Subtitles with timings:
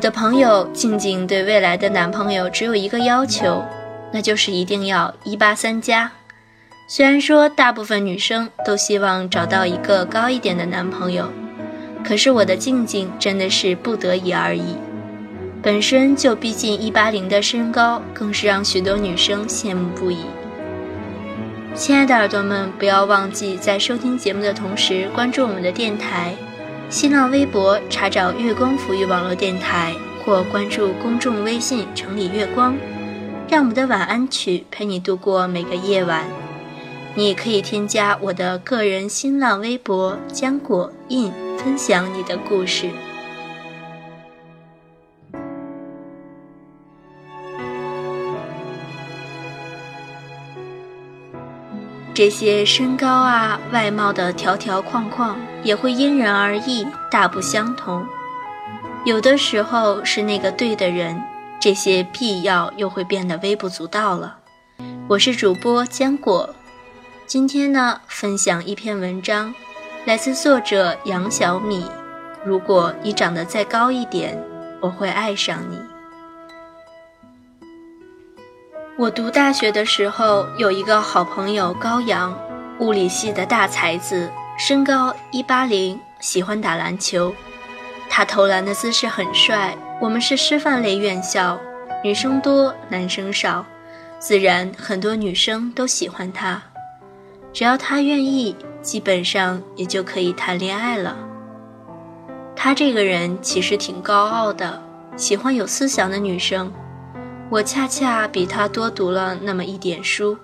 [0.00, 3.62] 我的朋友静静对未来的男朋友只有一个要求，
[4.10, 6.10] 那就是一定要一八三加。
[6.88, 11.30] 虽然说大部分女生都希望找到一个高一点的男朋友，
[12.02, 14.74] 可是我的静静真的是不得已而已。
[15.62, 20.20] 本身就逼近一八零的身高，更是让许多女生羡慕不已。
[21.74, 26.34] 亲爱的耳朵们，不要忘记在收听节目的同时关注我们的电台，
[26.90, 29.94] 新浪微博查找“月光抚育网络电台”
[30.26, 32.76] 或关注公众微信“城里月光”，
[33.48, 36.24] 让我们的晚安曲陪你度过每个夜晚。
[37.14, 42.90] 你可以添加我的个人新浪微博“浆果印”，分享你的故事。
[52.20, 58.06] 这些身高啊、外貌的条条框框也会因人而异，大不相同。
[59.06, 61.18] 有的时候是那个对的人，
[61.58, 64.36] 这些必要又会变得微不足道了。
[65.08, 66.54] 我是主播坚果，
[67.26, 69.54] 今天呢，分享一篇文章，
[70.04, 71.86] 来自作者杨小米。
[72.44, 74.38] 如果你长得再高一点，
[74.82, 75.78] 我会爱上你。
[79.00, 82.38] 我读大学的时候，有一个好朋友高阳，
[82.80, 87.34] 物理系的大才子，身高一八零，喜欢打篮球。
[88.10, 89.74] 他投篮的姿势很帅。
[90.02, 91.58] 我们是师范类院校，
[92.04, 93.64] 女生多，男生少，
[94.18, 96.62] 自然很多女生都喜欢他。
[97.54, 101.16] 只要他愿意，基本上也就可以谈恋爱了。
[102.54, 104.78] 他这个人其实挺高傲的，
[105.16, 106.70] 喜欢有思想的女生。
[107.50, 110.38] 我恰恰比他多读了那么一点书，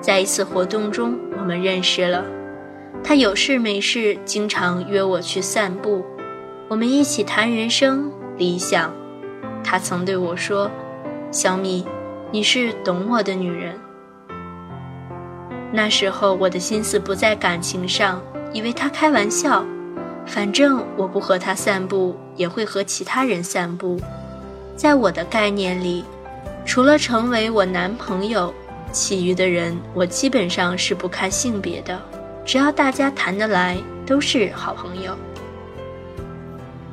[0.00, 2.24] 在一次活动中，我们认识了。
[3.04, 6.02] 他有事没事经常约我去散步，
[6.66, 8.90] 我们一起谈人生理想。
[9.62, 10.70] 他曾对我说
[11.30, 11.84] ：“小米，
[12.30, 13.78] 你是懂我的女人。”
[15.70, 18.18] 那时候我的心思不在感情上，
[18.54, 19.62] 以为他开玩笑。
[20.24, 24.00] 反正我不和他散步，也会和其他人散步。
[24.74, 26.02] 在我的概念里。
[26.64, 28.52] 除了成为我男朋友，
[28.92, 32.00] 其余的人我基本上是不看性别的，
[32.44, 33.76] 只要大家谈得来，
[34.06, 35.16] 都是好朋友。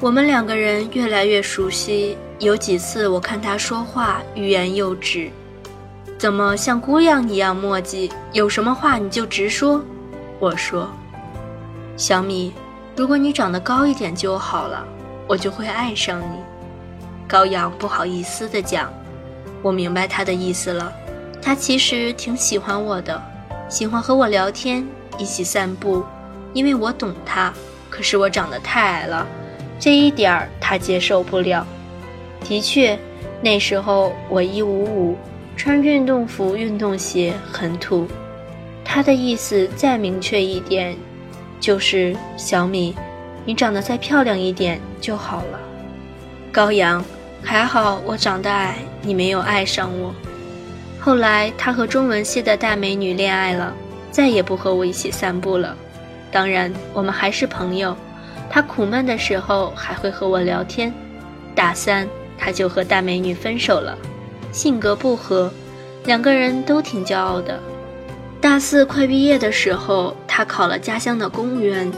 [0.00, 5.30] 我们两个人越来越熟悉，有几次我看他说话欲言又止，
[6.18, 8.10] 怎么像姑娘一样磨叽？
[8.32, 9.84] 有什么话你就直说。
[10.38, 10.90] 我说
[11.98, 12.52] ：“小米，
[12.96, 14.82] 如果你长得高一点就好了，
[15.28, 16.38] 我就会爱上你。”
[17.28, 18.90] 高阳不好意思地讲。
[19.62, 20.92] 我明白他的意思了，
[21.42, 23.22] 他其实挺喜欢我的，
[23.68, 24.86] 喜欢和我聊天，
[25.18, 26.04] 一起散步，
[26.52, 27.52] 因为我懂他。
[27.90, 29.26] 可是我长得太矮了，
[29.78, 31.66] 这一点儿他接受不了。
[32.42, 32.98] 的确，
[33.42, 35.16] 那时候我一五五，
[35.56, 38.06] 穿运动服、运动鞋很土。
[38.84, 40.96] 他的意思再明确一点，
[41.60, 42.94] 就是小米，
[43.44, 45.60] 你长得再漂亮一点就好了。
[46.50, 47.04] 高阳。
[47.42, 50.14] 还好我长得矮，你没有爱上我。
[51.00, 53.74] 后来他和中文系的大美女恋爱了，
[54.10, 55.76] 再也不和我一起散步了。
[56.30, 57.96] 当然，我们还是朋友。
[58.48, 60.92] 他苦闷的时候还会和我聊天。
[61.54, 62.06] 大三
[62.38, 63.96] 他就和大美女分手了，
[64.52, 65.52] 性格不合，
[66.04, 67.58] 两个人都挺骄傲的。
[68.40, 71.90] 大四快毕业的时候，他考了家乡的公务员，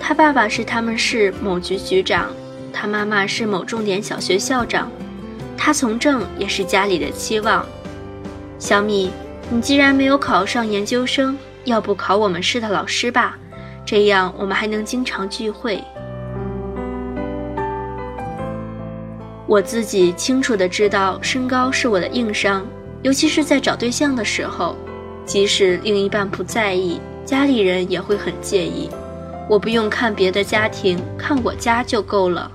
[0.00, 2.28] 他爸爸是他们市某局局长。
[2.72, 4.90] 他妈妈是某重点小学校长，
[5.56, 7.64] 他从政也是家里的期望。
[8.58, 9.10] 小米，
[9.50, 13.36] 你既然没有考上研究生，要不考我们市的老师吧？
[13.84, 15.82] 这样我们还能经常聚会。
[19.46, 22.66] 我自己清楚的知道，身高是我的硬伤，
[23.02, 24.76] 尤其是在找对象的时候，
[25.24, 28.90] 即使另一半不在意，家里人也会很介意。
[29.48, 32.52] 我不用看别的家庭，看我家就够了。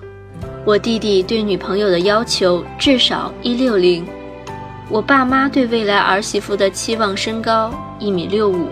[0.65, 4.07] 我弟弟对女朋友的要求至少一六零，
[4.89, 7.69] 我爸妈对未来儿媳妇的期望身高
[7.99, 8.69] 一米六五。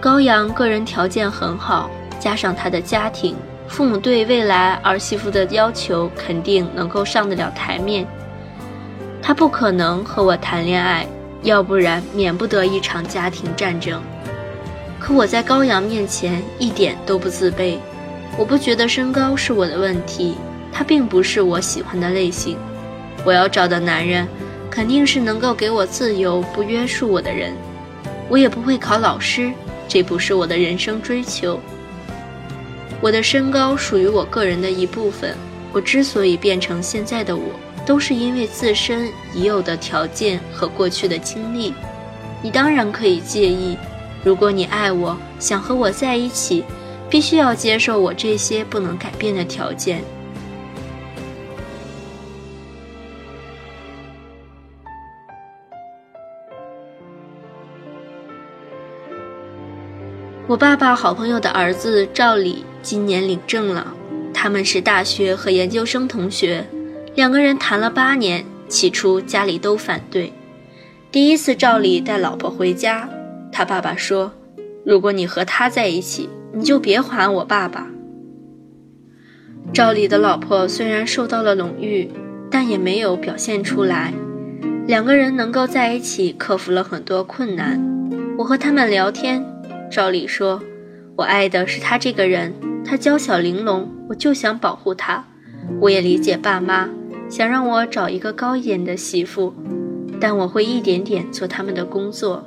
[0.00, 3.36] 高阳个人条件很好，加上他的家庭，
[3.68, 8.06] 父母对未来儿媳妇的要求肯定能够上得了台面。
[9.20, 11.06] 他不可能和我谈恋爱，
[11.42, 14.00] 要不然免不得一场家庭战争。
[14.98, 17.76] 可我在高阳面前一点都不自卑，
[18.38, 20.36] 我不觉得身高是我的问题。
[20.76, 22.58] 他并不是我喜欢的类型，
[23.24, 24.28] 我要找的男人
[24.70, 27.54] 肯定是能够给我自由、不约束我的人。
[28.28, 29.50] 我也不会考老师，
[29.88, 31.58] 这不是我的人生追求。
[33.00, 35.34] 我的身高属于我个人的一部分，
[35.72, 37.42] 我之所以变成现在的我，
[37.86, 41.72] 都是因为自身已有的条件和过去的经历。
[42.42, 43.78] 你当然可以介意，
[44.22, 46.62] 如果你爱我，想和我在一起，
[47.08, 50.04] 必须要接受我这些不能改变的条件。
[60.48, 63.92] 我爸爸好朋友的儿子赵礼今年领证了，
[64.32, 66.64] 他们是大学和研究生同学，
[67.16, 70.32] 两个人谈了八年，起初家里都反对。
[71.10, 73.10] 第一次赵礼带老婆回家，
[73.50, 74.30] 他爸爸说
[74.86, 77.88] ：“如果你和他在一起，你就别喊我爸爸。”
[79.74, 82.08] 赵礼的老婆虽然受到了冷遇，
[82.48, 84.14] 但也没有表现出来。
[84.86, 87.84] 两个人能够在一起，克服了很多困难。
[88.38, 89.44] 我和他们聊天。
[89.90, 90.60] 照理说
[91.16, 92.52] ：“我爱的是他这个人，
[92.84, 95.24] 他娇小玲珑，我就想保护他。
[95.80, 96.88] 我也理解爸妈
[97.28, 99.54] 想让我找一个高一点的媳妇，
[100.20, 102.44] 但我会一点点做他们的工作。”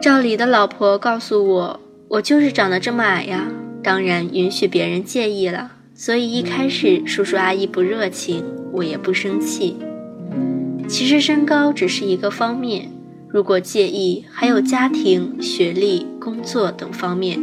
[0.00, 3.48] 赵礼的老婆告诉我：“我就是长得这么矮呀，
[3.82, 5.72] 当然允许别人介意了。
[5.94, 9.76] 所以一开始叔叔阿姨不热情，我也不生气。
[10.86, 12.92] 其实身高只是一个方面。”
[13.30, 17.38] 如果介意，还有家庭、学历、工作等方面。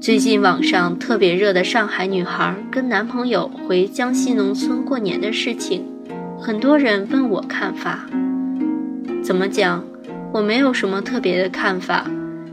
[0.00, 5.84] 最近网上特别热的上海女孩跟男朋友回江西农村过年的事情，
[6.38, 8.06] 很多人问我看法。
[9.24, 9.84] 怎么讲？
[10.32, 12.08] 我没有什么特别的看法。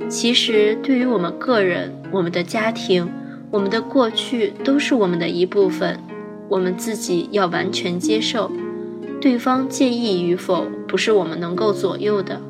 [0.09, 3.07] 其实对于我们个人、我们的家庭、
[3.51, 5.99] 我们的过去，都是我们的一部分，
[6.49, 8.51] 我们自己要完全接受。
[9.21, 12.41] 对方介意与否，不是我们能够左右的。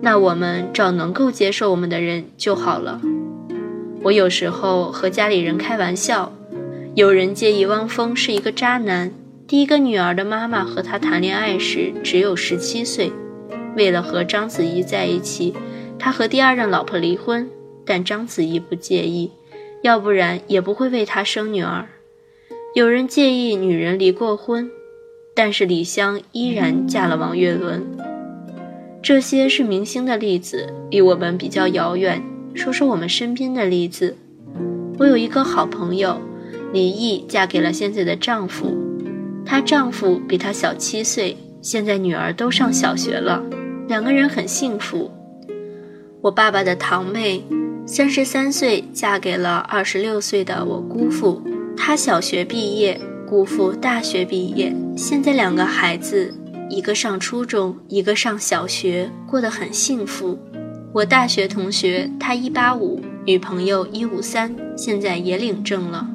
[0.00, 3.00] 那我们找能够接受我们的人就好了。
[4.02, 6.32] 我有时候和家里人开玩笑，
[6.94, 9.10] 有人介意汪峰是一个渣男。
[9.46, 13.12] 第一个女儿的妈妈和他谈恋爱时只有十七岁，
[13.76, 15.54] 为了和章子怡在一起，
[15.98, 17.50] 他和第二任老婆离婚，
[17.84, 19.32] 但章子怡不介意，
[19.82, 21.88] 要不然也不会为他生女儿。
[22.74, 24.70] 有人介意女人离过婚。
[25.34, 27.84] 但是李湘依然嫁了王岳伦。
[29.02, 32.22] 这些是明星的例子，离我们比较遥远。
[32.54, 34.16] 说说我们身边的例子，
[34.98, 36.20] 我有一个好朋友，
[36.72, 38.72] 李毅嫁给了现在的丈夫，
[39.44, 43.42] 她丈夫比她小七岁，现在女儿都上小学了，
[43.88, 45.10] 两个人很幸福。
[46.22, 47.42] 我爸爸的堂妹，
[47.84, 51.42] 三十三岁嫁给了二十六岁的我姑父，
[51.76, 53.00] 她小学毕业。
[53.26, 56.32] 姑父大学毕业，现在两个孩子，
[56.68, 60.38] 一个上初中，一个上小学，过得很幸福。
[60.92, 66.06] 我大学同学，他一八五，女朋友一五三，现在也领证了。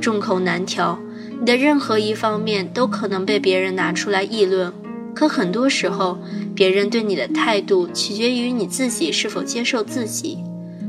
[0.00, 0.98] 众口难调，
[1.40, 4.72] 你的任何一方面都可能被别人拿出来议论。
[5.12, 6.18] 可很多时候，
[6.54, 10.38] 别人对你的态度取决于你自己是否接受自己。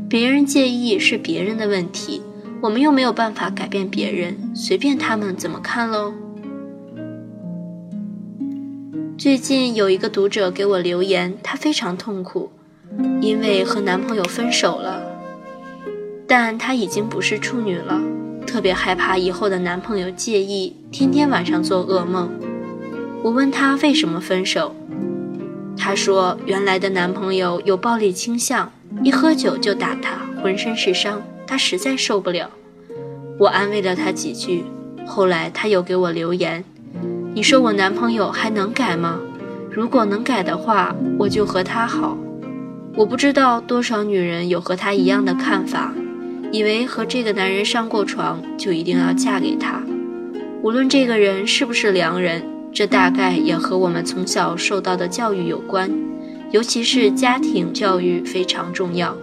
[0.08, 2.22] 别人介意是别人的问题。
[2.62, 6.14] 我们又没有办法改变别人，随便他们怎么看喽。
[9.18, 12.52] 最近有一个读者给我留言，她非常痛苦，
[13.22, 15.02] 因为和男朋友分手了，
[16.28, 18.02] 但她已经不是处女了，
[18.48, 22.30] 特别害怕以后的男朋友介意，天天晚上做噩梦。
[23.24, 24.76] 我问她为什么分手，
[25.78, 28.72] 她说原来的男朋友有暴力倾向，
[29.04, 31.22] 一喝酒就打她，浑身是伤。
[31.48, 32.50] 她实在受不了，
[33.40, 34.64] 我安慰了她几句。
[35.06, 36.64] 后来她又给我留言
[37.34, 39.20] ：“你说我男朋友还能改吗？
[39.70, 42.18] 如果能改的话，我就和他好。”
[42.98, 45.94] 我不知道多少女人有和她一样的看法，
[46.50, 49.84] 以为和这个男人上过床就一定要嫁给他。
[50.62, 55.92] 无论这个人是不是良人，这大概也和我们从小受到的教育有关，
[56.52, 59.16] 尤其是家庭教育非常重要。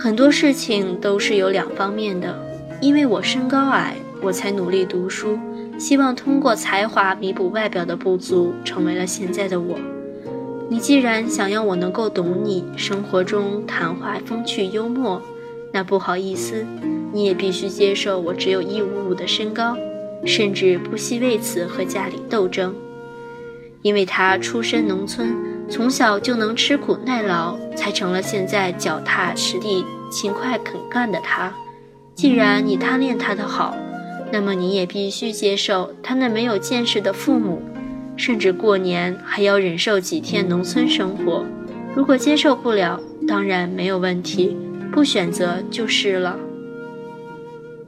[0.00, 2.32] 很多事情都是有两方面的，
[2.80, 5.36] 因为我身高矮，我才努力读书，
[5.76, 9.76] 希望通过才华弥补外表的不足，成为了现在的我。
[10.70, 15.20] 你既然想要我能够懂你，生活中谈话风趣幽默，
[15.72, 16.64] 那不好意思，
[17.12, 19.76] 你也必须接受我只有一五五的身高，
[20.24, 22.72] 甚至不惜为此和家里斗争，
[23.82, 25.47] 因为他出身农村。
[25.70, 31.52] 从小就能吃苦耐劳，才成了现在脚踏实地、勤快肯干的他。
[32.14, 33.76] 既然你贪恋他的好，
[34.32, 37.62] 那么你也必须接受他那没有见识的父母，
[38.16, 41.44] 甚至过年还要忍受几天农村生活。
[41.94, 44.56] 如果接受不了，当然没有问题，
[44.90, 46.36] 不选择就是了。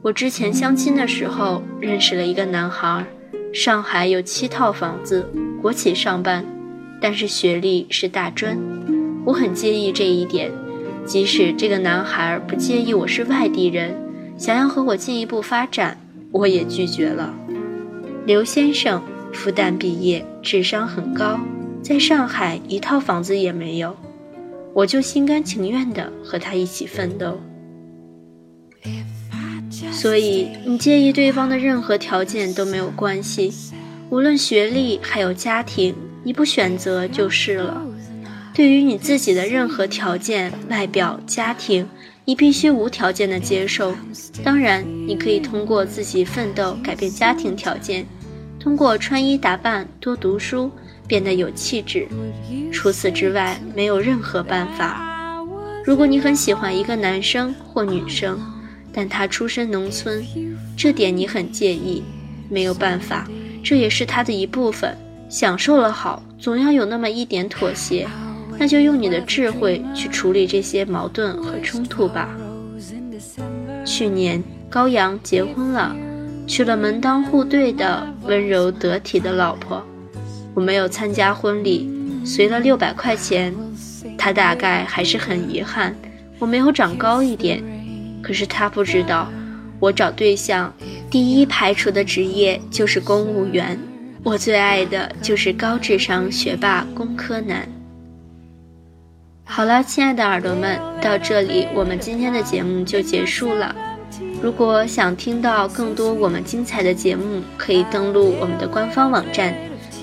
[0.01, 3.05] 我之前相亲的时候认识了一个男孩，
[3.53, 5.27] 上海有七套房子，
[5.61, 6.45] 国企上班，
[7.01, 8.57] 但是学历是大专。
[9.25, 10.51] 我很介意这一点，
[11.05, 13.93] 即使这个男孩不介意我是外地人，
[14.37, 15.97] 想要和我进一步发展，
[16.31, 17.33] 我也拒绝了。
[18.25, 19.01] 刘先生
[19.33, 21.39] 复旦毕业，智商很高，
[21.81, 23.95] 在上海一套房子也没有，
[24.73, 27.39] 我就心甘情愿地和他一起奋斗。
[29.91, 33.51] 所以，你介意对方的任何条件都没有关系，
[34.09, 37.81] 无论学历还有家庭，你不选择就是了。
[38.53, 41.87] 对于你自己的任何条件、外表、家庭，
[42.25, 43.95] 你必须无条件的接受。
[44.43, 48.05] 当然，你可以通过自己奋斗改变家庭条件，
[48.59, 50.69] 通过穿衣打扮、多读书
[51.07, 52.07] 变得有气质。
[52.71, 55.07] 除此之外，没有任何办法。
[55.83, 58.39] 如果你很喜欢一个男生或女生，
[58.93, 60.23] 但他出身农村，
[60.77, 62.03] 这点你很介意，
[62.49, 63.27] 没有办法，
[63.63, 64.95] 这也是他的一部分。
[65.31, 68.05] 享受了好，总要有那么一点妥协。
[68.59, 72.29] 那就用你的智慧去处理这些矛盾和冲突吧。
[73.85, 75.95] 去年高阳结婚了，
[76.45, 79.81] 娶了门当户对的温柔得体的老婆。
[80.53, 81.89] 我没有参加婚礼，
[82.25, 83.55] 随了六百块钱。
[84.17, 85.95] 他大概还是很遗憾，
[86.37, 87.63] 我没有长高一点。
[88.21, 89.31] 可是他不知道，
[89.79, 90.71] 我找对象
[91.09, 93.79] 第一排除的职业就是公务员。
[94.23, 97.67] 我最爱的就是高智商学霸工科男。
[99.43, 103.75] 好了，亲爱的耳朵们，到这里我们今天的节目就结束了。
[104.41, 109.55] 如果想听到更多我们精彩的节目，可以登录我们的官方网站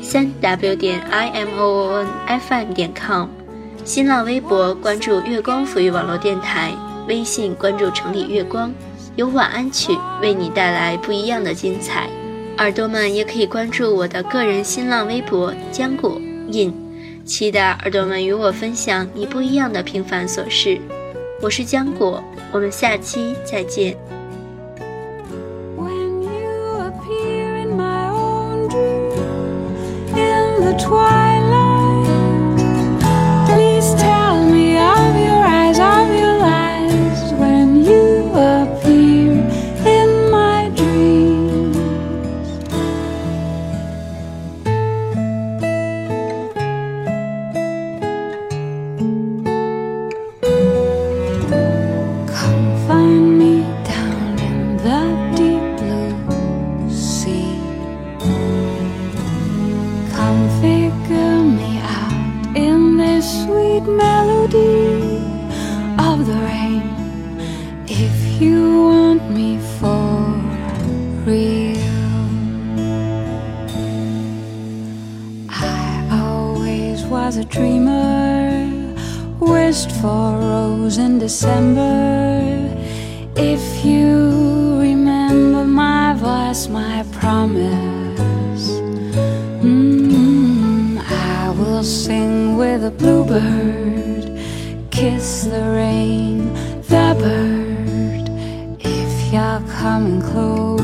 [0.02, 3.28] 三 w 点 i m o o n f m 点 com，
[3.84, 6.72] 新浪微博关注月光抚育网络电台，
[7.06, 8.72] 微信关注城里月光，
[9.14, 12.10] 有晚安曲为你带来不一样的精彩。
[12.58, 16.74] 耳朵们也可以关注我的个人新浪微博浆果印。
[17.24, 20.80] 期待耳朵们与我分享你不一样的平凡琐事。
[21.40, 23.96] 我是浆果，我们下期再见。
[81.28, 82.74] December.
[83.36, 88.70] If you remember my voice, my promise,
[89.62, 94.24] mm, I will sing with a bluebird,
[94.90, 96.54] kiss the rain,
[96.92, 98.30] the bird.
[98.80, 100.77] If you're coming closer,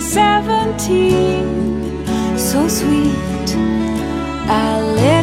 [0.00, 1.46] seventeen,
[2.36, 3.56] so sweet.
[4.48, 5.19] I live.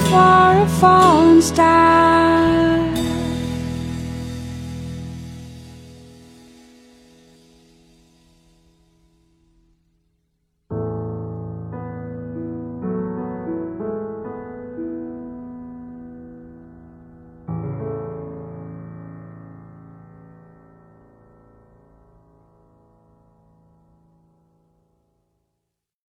[0.00, 2.51] for a fallen star.